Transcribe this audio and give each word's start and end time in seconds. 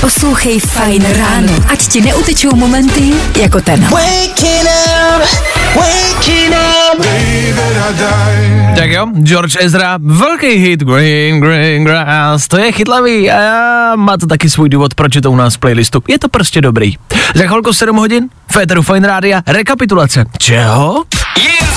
Poslouchej 0.00 0.60
Fajn 0.60 1.02
ráno, 1.14 1.54
ať 1.70 1.78
ti 1.88 2.00
neutečou 2.00 2.56
momenty 2.56 3.14
jako 3.40 3.60
ten. 3.60 3.86
Tak 8.76 8.90
jo, 8.90 9.06
George 9.22 9.56
Ezra, 9.60 9.98
velký 10.02 10.46
hit 10.46 10.80
Green, 10.80 11.40
Green 11.40 11.84
Grass, 11.84 12.48
to 12.48 12.58
je 12.58 12.72
chytlavý 12.72 13.30
a 13.30 13.96
má 13.96 14.16
to 14.16 14.26
taky 14.26 14.50
svůj 14.50 14.68
důvod, 14.68 14.94
proč 14.94 15.14
je 15.14 15.22
to 15.22 15.30
u 15.30 15.36
nás 15.36 15.54
v 15.54 15.58
playlistu. 15.58 16.02
Je 16.08 16.18
to 16.18 16.28
prostě 16.28 16.60
dobrý. 16.60 16.94
Za 17.34 17.46
chvilku 17.46 17.72
7 17.72 17.96
hodin, 17.96 18.28
Féteru 18.50 18.82
Fine 18.82 19.08
Rádia, 19.08 19.42
rekapitulace. 19.46 20.24
Čeho? 20.38 21.04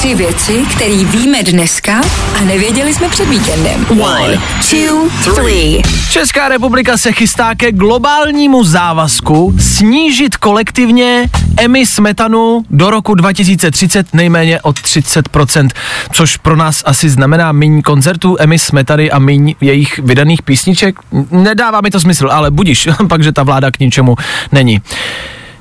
Tři 0.05 0.15
věci, 0.15 0.65
které 0.75 1.03
víme 1.03 1.43
dneska 1.43 2.01
a 2.41 2.41
nevěděli 2.41 2.93
jsme 2.93 3.09
před 3.09 3.29
víkendem. 3.29 3.85
One, 3.89 4.39
two, 4.69 5.09
three. 5.35 5.81
Česká 6.11 6.49
republika 6.49 6.97
se 6.97 7.11
chystá 7.11 7.55
ke 7.55 7.71
globálnímu 7.71 8.63
závazku 8.63 9.55
snížit 9.59 10.37
kolektivně 10.37 11.29
emis 11.57 11.99
metanu 11.99 12.65
do 12.69 12.89
roku 12.89 13.15
2030 13.15 14.13
nejméně 14.13 14.61
o 14.61 14.71
30%, 14.71 15.69
což 16.11 16.37
pro 16.37 16.55
nás 16.55 16.83
asi 16.85 17.09
znamená 17.09 17.51
méně 17.51 17.81
koncertů, 17.81 18.35
emis 18.39 18.71
metany 18.71 19.11
a 19.11 19.19
méně 19.19 19.55
jejich 19.61 19.99
vydaných 19.99 20.41
písniček. 20.41 20.95
Nedává 21.31 21.81
mi 21.81 21.91
to 21.91 21.99
smysl, 21.99 22.29
ale 22.31 22.51
budíš, 22.51 22.89
pak, 23.09 23.23
že 23.23 23.31
ta 23.31 23.43
vláda 23.43 23.71
k 23.71 23.79
ničemu 23.79 24.15
není. 24.51 24.81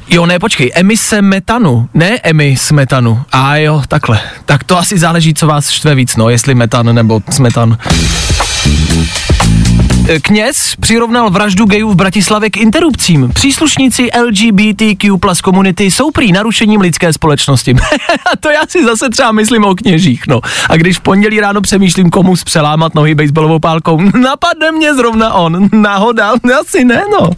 Jo, 0.08 0.26
ne, 0.26 0.38
počkej, 0.38 0.72
emise 0.74 1.22
metanu, 1.22 1.88
ne 1.94 2.18
emis 2.22 2.72
metanu. 2.72 3.22
A 3.32 3.56
jo, 3.56 3.82
takhle. 3.88 4.20
Tak 4.44 4.64
to 4.64 4.78
asi 4.78 4.98
záleží, 4.98 5.34
co 5.34 5.46
vás 5.46 5.70
štve 5.70 5.94
víc, 5.94 6.16
no, 6.16 6.28
jestli 6.28 6.54
metan 6.54 6.94
nebo 6.94 7.20
smetan. 7.30 7.78
Kněz 10.22 10.76
přirovnal 10.80 11.30
vraždu 11.30 11.66
gejů 11.66 11.90
v 11.90 11.96
Bratislavě 11.96 12.50
k 12.50 12.56
interrupcím. 12.56 13.30
Příslušníci 13.34 14.08
LGBTQ 14.26 15.18
plus 15.18 15.40
komunity 15.40 15.90
jsou 15.90 16.10
prý 16.10 16.32
narušením 16.32 16.80
lidské 16.80 17.12
společnosti. 17.12 17.74
A 18.32 18.36
to 18.40 18.50
já 18.50 18.60
si 18.68 18.84
zase 18.84 19.10
třeba 19.10 19.32
myslím 19.32 19.64
o 19.64 19.74
kněžích, 19.74 20.26
no. 20.26 20.40
A 20.68 20.76
když 20.76 20.96
v 20.98 21.00
pondělí 21.00 21.40
ráno 21.40 21.60
přemýšlím, 21.60 22.10
komu 22.10 22.36
zpřelámat 22.36 22.94
nohy 22.94 23.14
baseballovou 23.14 23.58
pálkou, 23.58 24.00
napadne 24.22 24.72
mě 24.72 24.94
zrovna 24.94 25.32
on. 25.32 25.68
Náhoda? 25.72 26.32
Asi 26.60 26.84
ne, 26.84 27.02
no. 27.12 27.30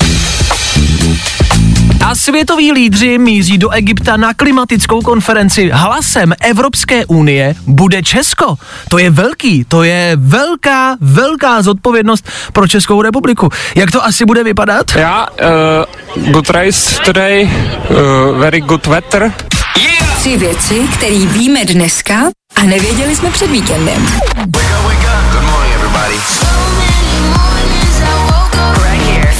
A 2.06 2.14
světoví 2.14 2.72
lídři 2.72 3.18
míří 3.18 3.58
do 3.58 3.70
Egypta 3.70 4.16
na 4.16 4.34
klimatickou 4.34 5.00
konferenci. 5.00 5.70
Hlasem 5.72 6.32
Evropské 6.40 7.06
unie 7.06 7.54
bude 7.66 8.02
Česko. 8.02 8.54
To 8.88 8.98
je 8.98 9.10
velký, 9.10 9.64
to 9.64 9.82
je 9.82 10.12
velká, 10.16 10.96
velká 11.00 11.62
zodpovědnost 11.62 12.28
pro 12.52 12.68
Českou 12.68 13.02
republiku. 13.02 13.48
Jak 13.74 13.90
to 13.90 14.04
asi 14.04 14.24
bude 14.24 14.44
vypadat? 14.44 14.96
Yeah, 14.96 15.28
uh, 16.16 16.32
good 16.32 16.50
race 16.50 17.02
today, 17.04 17.44
uh, 17.44 18.38
very 18.38 18.60
good 18.60 18.86
weather. 18.86 19.32
Tři 20.16 20.36
věci, 20.36 20.88
které 20.94 21.18
víme 21.18 21.64
dneska 21.64 22.30
a 22.56 22.62
nevěděli 22.62 23.16
jsme 23.16 23.30
před 23.30 23.50
víkendem. 23.50 24.06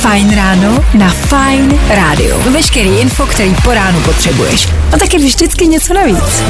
Fajn 0.07 0.35
ráno 0.35 0.85
na 0.95 1.09
Fajn 1.09 1.79
rádiu. 1.89 2.39
Veškerý 2.51 2.89
info, 2.89 3.27
který 3.27 3.55
po 3.65 3.75
ránu 3.75 4.01
potřebuješ. 4.01 4.69
A 4.93 4.99
taky 4.99 5.19
vždycky 5.19 5.67
něco 5.67 5.95
navíc. 5.95 6.43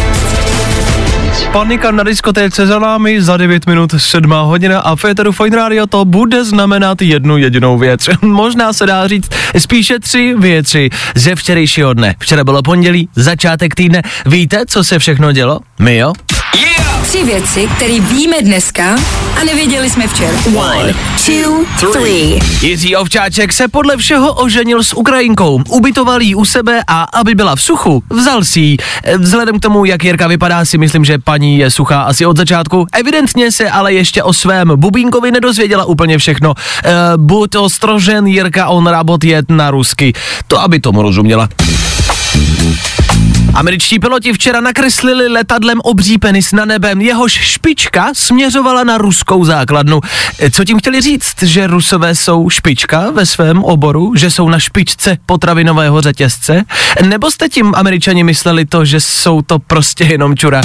Panika 1.53 1.91
na 1.91 2.03
diskotéce 2.05 2.67
za 2.67 2.79
námi 2.79 3.23
za 3.23 3.37
9 3.37 3.67
minut 3.67 3.95
7 3.97 4.31
hodina 4.31 4.81
a 4.81 4.97
Féteru 4.97 5.33
Fine 5.33 5.57
Radio 5.57 5.87
to 5.87 6.05
bude 6.05 6.45
znamenat 6.45 7.03
jednu 7.03 7.37
jedinou 7.37 7.79
věc. 7.79 8.09
Možná 8.23 8.73
se 8.73 8.87
dá 8.87 9.09
říct 9.09 9.29
spíše 9.59 9.99
tři 9.99 10.35
věci 10.39 10.91
ze 11.15 11.35
včerejšího 11.35 11.95
dne. 11.95 12.15
Včera 12.19 12.45
bylo 12.45 12.63
pondělí, 12.63 13.09
začátek 13.15 13.75
týdne. 13.75 14.03
Víte, 14.27 14.67
co 14.67 14.85
se 14.85 14.99
všechno 14.99 15.33
dělo? 15.33 15.61
My 15.79 15.97
jo? 15.97 16.13
Tři 17.07 17.25
věci, 17.25 17.69
které 17.77 18.01
víme 18.01 18.37
dneska 18.43 18.97
a 19.41 19.45
nevěděli 19.45 19.91
jsme 19.91 20.07
včera. 20.09 20.39
One, 20.57 20.95
two, 21.27 21.91
three. 21.93 22.39
Jiří 22.61 22.97
Ovčáček 22.97 23.53
se 23.53 23.69
podle 23.69 23.97
všeho 23.97 24.33
oženil 24.33 24.83
s 24.83 24.97
Ukrajinkou. 24.97 25.61
Ubytoval 25.69 26.23
jí 26.23 26.35
u 26.35 26.45
sebe 26.45 26.83
a 26.87 27.03
aby 27.03 27.35
byla 27.35 27.57
v 27.57 27.63
suchu, 27.63 28.03
vzal 28.11 28.45
si 28.45 28.61
ji. 28.61 28.77
Vzhledem 29.19 29.59
k 29.59 29.63
tomu, 29.63 29.85
jak 29.85 30.05
Jirka 30.05 30.27
vypadá, 30.27 30.65
si 30.65 30.79
myslím, 30.79 31.05
že 31.05 31.19
paní 31.19 31.59
je 31.59 31.71
suchá 31.71 32.03
asi 32.03 32.27
od 32.27 32.37
začátku. 32.37 32.87
Evidentně 32.93 33.53
se 33.53 33.71
ale 33.71 33.93
ještě 33.93 34.23
o 34.23 34.33
svém 34.33 34.73
bubínkovi 34.77 35.31
nedozvěděla 35.31 35.85
úplně 35.85 36.19
všechno. 36.19 36.55
E, 36.85 36.93
buď 37.17 37.57
ostrožen, 37.57 38.27
Jirka, 38.27 38.69
on 38.69 38.87
rabot 38.87 39.25
jet 39.25 39.51
na 39.51 39.71
rusky. 39.71 40.13
To, 40.47 40.61
aby 40.61 40.81
tomu 40.81 41.03
rozuměla. 41.03 41.49
Američtí 43.55 43.99
piloti 43.99 44.33
včera 44.33 44.61
nakreslili 44.61 45.29
letadlem 45.29 45.81
obří 45.85 46.19
penis 46.19 46.53
na 46.53 46.65
nebem, 46.65 47.01
jehož 47.01 47.33
špička 47.33 48.11
směřovala 48.13 48.85
na 48.85 48.99
ruskou 48.99 49.45
základnu. 49.45 50.01
E, 50.39 50.51
Co 50.51 50.65
tím 50.65 50.79
chtěli 50.79 51.01
říct? 51.01 51.43
Že 51.43 51.67
rusové 51.67 52.15
jsou 52.15 52.51
špička 52.51 53.11
ve 53.11 53.27
svém 53.27 53.65
oboru? 53.65 54.13
Že 54.17 54.31
jsou 54.31 54.49
na 54.49 54.59
špičce 54.59 55.19
potravinového 55.27 56.01
řetězce? 56.01 56.65
Nebo 57.09 57.31
jste 57.31 57.49
tím 57.49 57.73
američani 57.77 58.25
mysleli 58.25 58.65
to, 58.65 58.85
že 58.85 59.01
jsou 59.01 59.43
to 59.43 59.59
prostě 59.59 60.05
jenom 60.05 60.37
čura? 60.37 60.63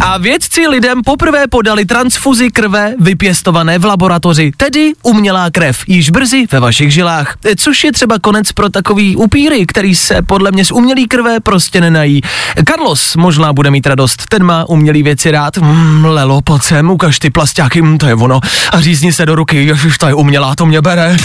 A 0.00 0.18
vědci 0.18 0.68
lidem 0.68 1.02
poprvé 1.02 1.44
podali 1.50 1.84
transfuzi 1.84 2.50
krve 2.50 2.94
vypěstované 3.00 3.78
v 3.78 3.84
laboratoři, 3.84 4.52
tedy 4.56 4.92
umělá 5.02 5.50
krev, 5.50 5.82
již 5.86 6.10
brzy 6.10 6.46
ve 6.52 6.60
vašich 6.60 6.92
žilách. 6.92 7.36
Což 7.56 7.84
je 7.84 7.92
třeba 7.92 8.18
konec 8.18 8.52
pro 8.52 8.68
takový 8.68 9.16
upíry, 9.16 9.66
který 9.66 9.94
se 9.94 10.22
podle 10.22 10.50
mě 10.50 10.64
z 10.64 10.70
umělý 10.70 11.08
krve 11.08 11.40
prostě 11.40 11.80
nenají. 11.80 12.20
Carlos 12.68 13.16
možná 13.16 13.52
bude 13.52 13.70
mít 13.70 13.86
radost, 13.86 14.26
ten 14.28 14.44
má 14.44 14.68
umělý 14.68 15.02
věci 15.02 15.30
rád. 15.30 15.58
Mm, 15.58 16.04
lelo, 16.04 16.42
pojď 16.42 16.62
sem, 16.62 16.90
ukaž 16.90 17.18
ty 17.18 17.30
plastáky, 17.30 17.82
mm, 17.82 17.98
to 17.98 18.06
je 18.06 18.14
ono. 18.14 18.40
A 18.72 18.80
řízni 18.80 19.12
se 19.12 19.26
do 19.26 19.34
ruky, 19.34 19.64
ježiš, 19.64 19.98
to 19.98 20.06
je 20.06 20.14
umělá, 20.14 20.54
to 20.54 20.66
mě 20.66 20.80
bere. 20.80 21.16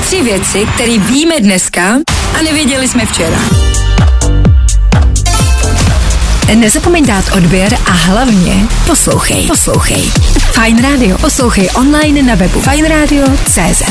Tři 0.00 0.22
věci, 0.22 0.66
které 0.74 0.98
víme 0.98 1.40
dneska 1.40 1.96
a 2.38 2.42
nevěděli 2.42 2.88
jsme 2.88 3.06
včera. 3.06 3.69
Nezapomeň 6.54 7.06
dát 7.06 7.24
odběr 7.36 7.74
a 7.86 7.90
hlavně 7.90 8.66
poslouchej. 8.86 9.46
Poslouchej. 9.46 10.02
Fine 10.52 10.82
Radio. 10.82 11.18
Poslouchej 11.18 11.68
online 11.74 12.22
na 12.22 12.34
webu 12.34 12.60
fajnradio.cz 12.60 13.82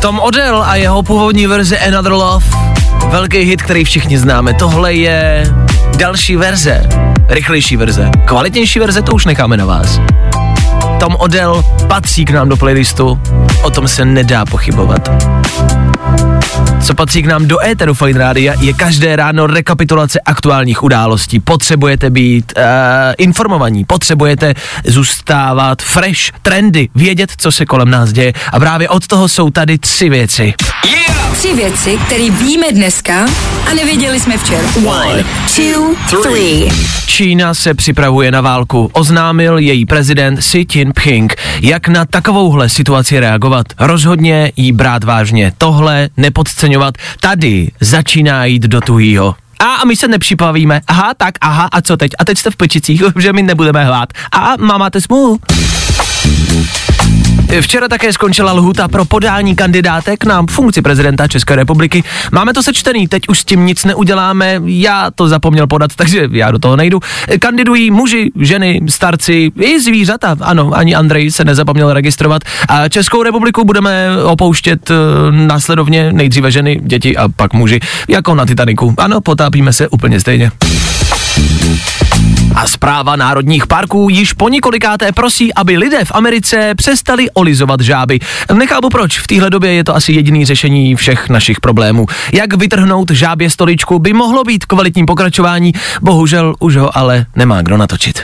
Tom 0.00 0.20
Odell 0.20 0.62
a 0.62 0.76
jeho 0.76 1.02
původní 1.02 1.46
verze 1.46 1.78
Another 1.78 2.12
Love. 2.12 2.46
Velký 3.10 3.38
hit, 3.38 3.62
který 3.62 3.84
všichni 3.84 4.18
známe. 4.18 4.54
Tohle 4.54 4.94
je 4.94 5.44
další 5.96 6.36
verze, 6.36 6.88
rychlejší 7.28 7.76
verze. 7.76 8.10
Kvalitnější 8.24 8.78
verze 8.78 9.02
to 9.02 9.12
už 9.12 9.24
necháme 9.24 9.56
na 9.56 9.64
vás. 9.64 10.00
Tom 11.00 11.16
Odell 11.18 11.64
patří 11.88 12.24
k 12.24 12.30
nám 12.30 12.48
do 12.48 12.56
playlistu, 12.56 13.20
o 13.62 13.70
tom 13.70 13.88
se 13.88 14.04
nedá 14.04 14.44
pochybovat. 14.44 15.08
Co 16.82 16.94
patří 16.94 17.22
k 17.22 17.26
nám 17.26 17.46
do 17.46 17.64
éteru 17.64 17.94
Fine 17.94 18.18
Rádia, 18.18 18.54
je 18.60 18.72
každé 18.72 19.16
ráno 19.16 19.46
rekapitulace 19.46 20.20
aktuálních 20.20 20.82
událostí. 20.82 21.40
Potřebujete 21.40 22.10
být 22.10 22.52
uh, 22.56 22.62
informovaní, 23.18 23.84
potřebujete 23.84 24.54
zůstávat 24.86 25.82
fresh, 25.82 26.20
trendy, 26.42 26.88
vědět, 26.94 27.32
co 27.36 27.52
se 27.52 27.66
kolem 27.66 27.90
nás 27.90 28.12
děje. 28.12 28.32
A 28.52 28.60
právě 28.60 28.88
od 28.88 29.06
toho 29.06 29.28
jsou 29.28 29.50
tady 29.50 29.78
tři 29.78 30.08
věci. 30.08 30.54
Tři 31.38 31.54
věci, 31.54 31.98
které 32.06 32.30
víme 32.30 32.66
dneska 32.72 33.26
a 33.70 33.74
nevěděli 33.74 34.20
jsme 34.20 34.38
včera. 34.38 34.68
One, 34.86 35.24
two, 35.56 35.94
three. 36.22 36.68
Čína 37.06 37.54
se 37.54 37.74
připravuje 37.74 38.30
na 38.30 38.40
válku, 38.40 38.90
oznámil 38.92 39.58
její 39.58 39.86
prezident 39.86 40.36
Xi 40.36 40.66
Jinping. 40.74 41.34
Jak 41.62 41.88
na 41.88 42.04
takovouhle 42.04 42.68
situaci 42.68 43.20
reagovat? 43.20 43.66
Rozhodně 43.78 44.52
jí 44.56 44.72
brát 44.72 45.04
vážně. 45.04 45.52
Tohle 45.58 46.08
nepodceňovat. 46.16 46.94
Tady 47.20 47.70
začíná 47.80 48.44
jít 48.44 48.62
do 48.62 48.80
tuhýho. 48.80 49.34
A, 49.58 49.64
a 49.64 49.84
my 49.84 49.96
se 49.96 50.08
nepřipavíme. 50.08 50.80
Aha, 50.88 51.14
tak, 51.16 51.34
aha, 51.40 51.68
a 51.72 51.82
co 51.82 51.96
teď? 51.96 52.12
A 52.18 52.24
teď 52.24 52.38
jste 52.38 52.50
v 52.50 52.56
pečicích, 52.56 53.02
že 53.18 53.32
my 53.32 53.42
nebudeme 53.42 53.84
hlát. 53.84 54.08
A 54.32 54.54
má, 54.56 54.78
máte 54.78 55.00
smůlu. 55.00 55.38
Včera 57.60 57.88
také 57.88 58.12
skončila 58.12 58.52
lhuta 58.52 58.88
pro 58.88 59.04
podání 59.04 59.56
kandidátek 59.56 60.24
na 60.24 60.42
funkci 60.50 60.82
prezidenta 60.82 61.28
České 61.28 61.56
republiky. 61.56 62.04
Máme 62.32 62.52
to 62.52 62.62
sečtený, 62.62 63.08
teď 63.08 63.22
už 63.28 63.40
s 63.40 63.44
tím 63.44 63.66
nic 63.66 63.84
neuděláme, 63.84 64.60
já 64.64 65.10
to 65.14 65.28
zapomněl 65.28 65.66
podat, 65.66 65.90
takže 65.96 66.28
já 66.30 66.50
do 66.50 66.58
toho 66.58 66.76
nejdu. 66.76 67.00
Kandidují 67.40 67.90
muži, 67.90 68.30
ženy, 68.40 68.80
starci 68.88 69.50
i 69.60 69.80
zvířata, 69.80 70.36
ano, 70.40 70.70
ani 70.74 70.94
Andrej 70.94 71.30
se 71.30 71.44
nezapomněl 71.44 71.92
registrovat. 71.92 72.42
A 72.68 72.88
Českou 72.88 73.22
republiku 73.22 73.64
budeme 73.64 74.22
opouštět 74.24 74.90
uh, 74.90 74.96
následovně 75.30 76.12
nejdříve 76.12 76.50
ženy, 76.50 76.80
děti 76.82 77.16
a 77.16 77.28
pak 77.28 77.52
muži, 77.52 77.80
jako 78.08 78.34
na 78.34 78.46
Titaniku. 78.46 78.94
Ano, 78.98 79.20
potápíme 79.20 79.72
se 79.72 79.88
úplně 79.88 80.20
stejně. 80.20 80.50
A 82.54 82.66
zpráva 82.66 83.16
národních 83.16 83.66
parků 83.66 84.08
již 84.10 84.32
po 84.32 84.48
několikáté 84.48 85.12
prosí, 85.12 85.54
aby 85.54 85.78
lidé 85.78 86.04
v 86.04 86.12
Americe 86.14 86.74
přestali 86.74 87.30
olizovat 87.30 87.80
žáby. 87.80 88.18
Nechápu 88.54 88.88
proč, 88.88 89.18
v 89.18 89.26
téhle 89.26 89.50
době 89.50 89.72
je 89.72 89.84
to 89.84 89.96
asi 89.96 90.12
jediný 90.12 90.44
řešení 90.44 90.96
všech 90.96 91.28
našich 91.28 91.60
problémů. 91.60 92.06
Jak 92.32 92.54
vytrhnout 92.54 93.10
žábě 93.10 93.50
stoličku 93.50 93.98
by 93.98 94.12
mohlo 94.12 94.44
být 94.44 94.64
kvalitním 94.64 95.06
pokračování, 95.06 95.72
bohužel 96.02 96.54
už 96.60 96.76
ho 96.76 96.98
ale 96.98 97.26
nemá 97.36 97.62
kdo 97.62 97.76
natočit. 97.76 98.22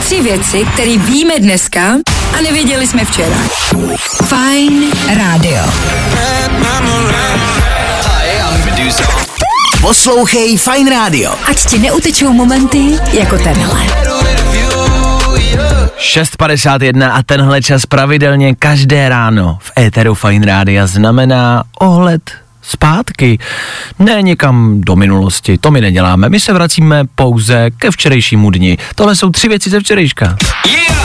Tři 0.00 0.22
věci, 0.22 0.66
které 0.74 0.98
víme 0.98 1.34
dneska 1.38 1.80
a 2.38 2.40
nevěděli 2.42 2.86
jsme 2.86 3.04
včera. 3.04 3.36
Fajn 4.24 4.82
rádio. 5.16 5.62
Poslouchej 9.82 10.58
Fine 10.58 10.90
Radio. 10.90 11.34
Ať 11.50 11.66
ti 11.66 11.78
neutečou 11.78 12.32
momenty 12.32 12.98
jako 13.12 13.38
tenhle. 13.38 13.80
6.51 15.98 17.10
a 17.12 17.22
tenhle 17.22 17.62
čas 17.62 17.86
pravidelně 17.86 18.54
každé 18.54 19.08
ráno 19.08 19.58
v 19.60 19.72
éteru 19.78 20.14
Fine 20.14 20.46
Rádia 20.46 20.86
znamená 20.86 21.64
ohled 21.80 22.30
zpátky. 22.62 23.38
Ne 23.98 24.22
někam 24.22 24.80
do 24.80 24.96
minulosti, 24.96 25.58
to 25.58 25.70
my 25.70 25.80
neděláme. 25.80 26.28
My 26.28 26.40
se 26.40 26.52
vracíme 26.52 27.04
pouze 27.14 27.70
ke 27.70 27.90
včerejšímu 27.90 28.50
dni. 28.50 28.78
Tohle 28.94 29.16
jsou 29.16 29.30
tři 29.30 29.48
věci 29.48 29.70
ze 29.70 29.80
včerejška. 29.80 30.36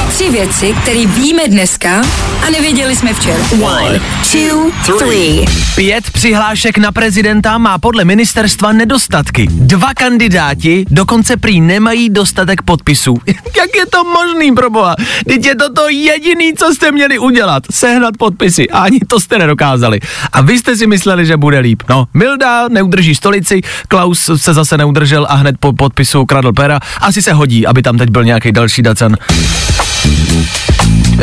Tři 0.09 0.30
věci, 0.30 0.75
které 0.81 1.06
víme 1.06 1.48
dneska 1.48 2.01
a 2.48 2.50
nevěděli 2.51 2.95
jsme 2.95 3.13
včera. 3.13 3.39
One, 3.62 4.01
two, 4.31 4.71
three. 4.98 5.45
Pět 5.75 6.12
přihlášek 6.12 6.77
na 6.77 6.92
prezidenta 6.92 7.57
má 7.57 7.77
podle 7.77 8.06
ministerstva 8.06 8.71
nedostatky. 8.71 9.48
Dva 9.51 9.94
kandidáti 9.94 10.86
dokonce 10.89 11.38
prý 11.38 11.62
nemají 11.62 12.09
dostatek 12.09 12.62
podpisů. 12.62 13.18
Jak 13.57 13.75
je 13.75 13.86
to 13.86 14.04
možný, 14.04 14.51
proboha? 14.51 14.95
Teď 15.27 15.45
je 15.45 15.56
to 15.56 15.74
to 15.74 15.89
jediný, 15.89 16.54
co 16.54 16.74
jste 16.74 16.92
měli 16.92 17.19
udělat. 17.19 17.63
Sehnat 17.71 18.18
podpisy. 18.18 18.69
A 18.69 18.80
ani 18.80 19.00
to 19.07 19.19
jste 19.19 19.38
nedokázali. 19.38 20.00
A 20.33 20.42
vy 20.42 20.59
jste 20.59 20.75
si 20.75 20.88
mysleli, 20.88 21.25
že 21.25 21.38
bude 21.38 21.59
líp. 21.59 21.83
No, 21.89 22.07
Milda 22.13 22.68
neudrží 22.68 23.15
stolici, 23.15 23.62
Klaus 23.88 24.30
se 24.36 24.54
zase 24.54 24.77
neudržel 24.77 25.27
a 25.30 25.36
hned 25.36 25.56
po 25.59 25.74
podpisu 25.74 26.25
kradl 26.25 26.54
pera. 26.54 26.80
Asi 27.01 27.21
se 27.21 27.33
hodí, 27.33 27.68
aby 27.68 27.81
tam 27.81 27.98
teď 27.98 28.09
byl 28.09 28.24
nějaký 28.24 28.51
další 28.51 28.81
dacan. 28.81 29.15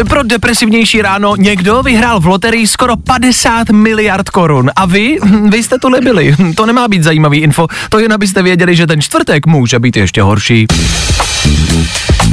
Pro 0.09 0.23
depresivnější 0.23 1.03
ráno 1.03 1.37
někdo 1.37 1.83
vyhrál 1.83 2.21
v 2.21 2.27
loterii 2.27 2.67
skoro 2.67 2.97
50 2.97 3.71
miliard 3.71 4.31
korun. 4.31 4.71
A 4.77 4.87
vy? 4.87 5.19
Vy 5.49 5.63
jste 5.63 5.79
tu 5.79 5.89
nebyli. 5.89 6.37
To 6.55 6.67
nemá 6.67 6.89
být 6.89 7.03
zajímavý 7.03 7.39
info. 7.39 7.67
To 7.89 7.99
jen 7.99 8.13
abyste 8.13 8.43
věděli, 8.43 8.77
že 8.77 8.87
ten 8.87 9.01
čtvrtek 9.01 9.47
může 9.47 9.79
být 9.79 9.97
ještě 9.97 10.23
horší. 10.23 10.67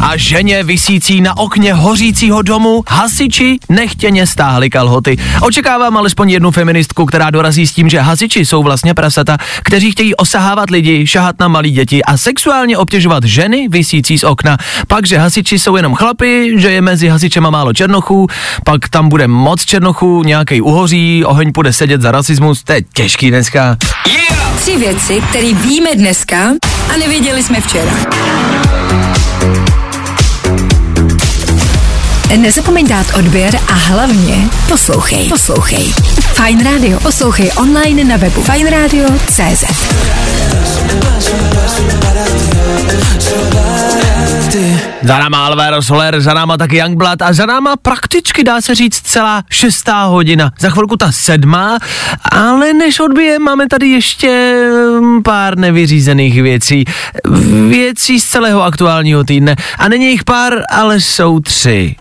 A 0.02 0.18
ženě 0.18 0.64
visící 0.64 1.22
na 1.22 1.38
okně 1.38 1.74
hořícího 1.74 2.42
domu 2.42 2.84
hasiči 2.88 3.58
nechtěně 3.70 4.28
stáhli 4.28 4.70
kalhoty. 4.70 5.18
Očekávám 5.42 5.98
alespoň 5.98 6.30
jednu 6.30 6.52
feministku, 6.52 7.06
která 7.06 7.30
dorazí 7.30 7.68
s 7.68 7.74
tím, 7.74 7.90
že 7.90 8.00
hasiči 8.00 8.46
jsou 8.46 8.64
vlastně 8.64 8.94
prasata, 8.94 9.38
kteří 9.64 9.92
chtějí 9.92 10.16
osahávat 10.16 10.70
lidi, 10.70 11.08
šahat 11.08 11.40
na 11.40 11.48
malí 11.48 11.72
děti 11.72 12.04
a 12.04 12.18
sexuálně 12.18 12.78
obtěžovat 12.78 13.24
ženy 13.24 13.68
visící 13.70 14.18
z 14.18 14.24
okna. 14.24 14.58
Pak, 14.88 15.08
že 15.08 15.18
hasiči 15.18 15.60
jsou 15.60 15.76
jenom 15.76 15.96
chlapy, 15.96 16.54
že 16.58 16.72
je 16.72 16.82
mezi 16.82 17.08
hasičema 17.08 17.50
málo 17.50 17.74
černochů, 17.74 18.28
pak 18.66 18.90
tam 18.90 19.10
bude 19.10 19.28
moc 19.28 19.66
černochů, 19.66 20.24
nějaký 20.24 20.62
uhoří, 20.62 21.26
oheň 21.26 21.52
bude 21.54 21.74
sedět 21.74 22.02
za 22.02 22.12
rasismus, 22.12 22.64
to 22.64 22.74
je 22.74 22.82
těžký 22.94 23.30
dneska. 23.30 23.78
Tři 24.56 24.78
věci, 24.78 25.22
které 25.30 25.54
víme 25.54 25.96
dneska 25.96 26.38
a 26.94 26.98
nevěděli 26.98 27.44
jsme 27.44 27.62
včera. 27.62 27.92
Nezapomeň 32.38 32.88
dát 32.88 33.08
odběr 33.20 33.56
a 33.68 33.74
hlavně 33.74 34.50
poslouchej. 34.68 35.30
Poslouchej. 35.30 35.94
Fine 36.34 36.64
Radio. 36.64 37.00
Poslouchej 37.00 37.52
online 37.58 38.04
na 38.04 38.18
webu 38.18 38.42
fajnradio.cz 38.42 39.64
Za 45.02 45.18
náma 45.18 45.46
Alvaro 45.46 45.82
Soler, 45.82 46.22
za 46.22 46.34
náma 46.34 46.58
taky 46.58 46.78
Youngblood 46.78 47.22
a 47.22 47.34
za 47.34 47.46
náma 47.46 47.76
prakticky 47.76 48.44
dá 48.44 48.62
se 48.62 48.76
říct 48.76 49.02
celá 49.02 49.44
šestá 49.50 50.04
hodina. 50.04 50.52
Za 50.60 50.70
chvilku 50.70 50.98
ta 50.98 51.12
sedmá, 51.12 51.80
ale 52.32 52.74
než 52.74 53.00
odbije, 53.00 53.40
máme 53.40 53.68
tady 53.68 53.88
ještě 53.88 54.56
mm, 55.00 55.24
pár 55.24 55.58
nevyřízených 55.58 56.42
věcí. 56.42 56.86
Věcí 57.70 58.20
z 58.20 58.26
celého 58.26 58.64
aktuálního 58.64 59.24
týdne. 59.24 59.56
A 59.78 59.90
není 59.90 60.06
jich 60.06 60.24
pár, 60.24 60.54
ale 60.72 61.02
jsou 61.02 61.40
tři. 61.40 61.96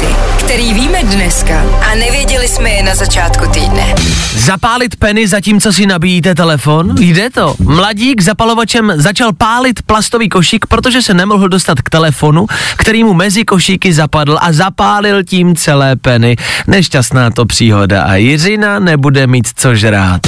Věci, 0.00 0.14
které 0.38 0.74
víme 0.74 0.98
dneska 1.02 1.64
a 1.92 1.94
nevěděli 1.94 2.48
jsme 2.48 2.70
je 2.70 2.82
na 2.82 2.94
začátku 2.94 3.50
týdne. 3.50 3.94
Zapálit 4.34 4.96
peny 4.96 5.28
zatímco 5.28 5.72
si 5.72 5.86
nabíjíte 5.86 6.34
telefon? 6.34 6.94
Jde 6.98 7.30
to. 7.30 7.54
Mladík 7.58 8.20
zapalovačem 8.20 8.92
začal 8.96 9.32
pálit 9.32 9.82
plastový 9.82 10.28
košík, 10.28 10.66
protože 10.66 11.02
se 11.02 11.14
nemohl 11.14 11.48
dostat 11.48 11.80
k 11.80 11.90
telefonu, 11.90 12.46
který 12.76 13.04
mu 13.04 13.14
mezi 13.14 13.44
košíky 13.44 13.92
zapadl 13.92 14.38
a 14.40 14.52
zapálil 14.52 15.24
tím 15.24 15.56
celé 15.56 15.96
peny. 15.96 16.36
Nešťastná 16.66 17.30
to 17.30 17.46
příhoda 17.46 18.02
a 18.02 18.14
Jiřina 18.14 18.78
nebude 18.78 19.26
mít 19.26 19.48
co 19.56 19.74
žrát. 19.74 20.20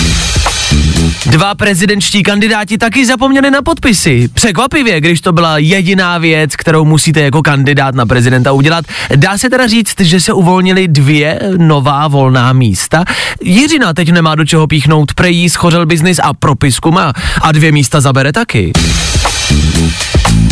Dva 1.27 1.55
prezidentští 1.55 2.23
kandidáti 2.23 2.79
taky 2.79 3.07
zapomněli 3.07 3.51
na 3.51 3.63
podpisy. 3.63 4.29
Překvapivě, 4.35 5.01
když 5.01 5.21
to 5.21 5.33
byla 5.33 5.59
jediná 5.59 6.19
věc, 6.19 6.57
kterou 6.57 6.85
musíte 6.85 7.21
jako 7.21 7.43
kandidát 7.43 7.95
na 7.95 8.07
prezidenta 8.07 8.53
udělat. 8.53 8.85
Dá 9.17 9.39
se 9.39 9.51
teda 9.51 9.67
říct, 9.67 10.01
že 10.01 10.21
se 10.21 10.33
uvolnili 10.33 10.89
dvě 10.89 11.41
nová 11.57 12.09
volná 12.09 12.53
místa. 12.53 13.05
Jiřina 13.43 13.95
teď 13.95 14.13
nemá 14.13 14.35
do 14.35 14.45
čeho 14.45 14.67
píchnout, 14.67 15.15
prejí 15.15 15.51
schořel 15.51 15.87
biznis 15.87 16.21
a 16.23 16.35
propisku 16.35 16.91
má 16.91 17.13
a 17.43 17.53
dvě 17.53 17.73
místa 17.73 18.01
zabere 18.01 18.33
taky. 18.33 18.73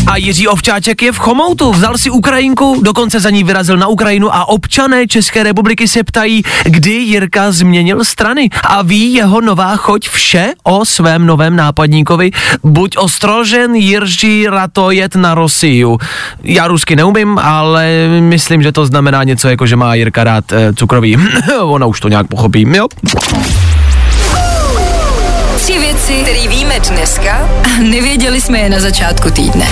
A 0.07 0.17
Jiří 0.17 0.49
Ovčáček 0.49 1.03
je 1.03 1.13
v 1.13 1.19
Chomoutu, 1.19 1.73
vzal 1.73 1.99
si 1.99 2.11
Ukrajinku, 2.11 2.81
dokonce 2.83 3.21
za 3.21 3.31
ní 3.31 3.45
vyrazil 3.45 3.77
na 3.77 3.87
Ukrajinu 3.87 4.35
a 4.35 4.49
občané 4.49 5.07
České 5.07 5.43
republiky 5.43 5.89
se 5.89 6.05
ptají, 6.05 6.43
kdy 6.65 6.91
Jirka 6.91 7.53
změnil 7.53 8.05
strany 8.05 8.51
a 8.65 8.83
ví 8.83 9.15
jeho 9.15 9.41
nová 9.41 9.77
choť 9.77 10.09
vše 10.09 10.53
o 10.63 10.85
svém 10.85 11.27
novém 11.27 11.57
nápadníkovi. 11.57 12.31
Buď 12.65 12.97
ostrožen, 12.97 13.75
Jiří 13.75 14.47
Rato 14.47 14.91
jet 14.91 15.15
na 15.15 15.35
Rosiu. 15.35 15.99
Já 16.43 16.69
rusky 16.69 16.97
neumím, 16.97 17.39
ale 17.39 18.09
myslím, 18.21 18.63
že 18.63 18.73
to 18.73 18.87
znamená 18.87 19.25
něco 19.25 19.49
jako, 19.49 19.67
že 19.67 19.77
má 19.77 19.95
Jirka 19.95 20.25
rád 20.25 20.53
eh, 20.53 20.73
cukrový. 20.75 21.17
Ona 21.61 21.87
už 21.87 22.01
to 22.01 22.09
nějak 22.09 22.27
pochopí, 22.27 22.67
jo? 22.77 22.87
Věci, 26.09 26.23
které 26.23 26.49
víme 26.49 26.81
dneska 26.81 27.49
a 27.65 27.83
nevěděli 27.83 28.41
jsme 28.41 28.59
je 28.59 28.71
na 28.71 28.81
začátku 28.81 29.31
týdne. 29.31 29.67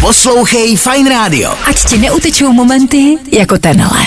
Poslouchej 0.00 0.76
Fine 0.76 1.10
Radio. 1.10 1.54
Ať 1.64 1.84
ti 1.84 1.98
neutečou 1.98 2.52
momenty 2.52 3.18
jako 3.32 3.58
tenhle. 3.58 4.00